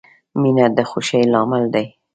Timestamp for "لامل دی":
1.33-1.85